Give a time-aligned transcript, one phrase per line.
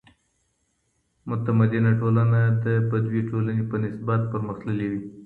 [1.29, 5.01] متمدنه ټولنه د بدوي ټولني په نسبت پرمختللې وي.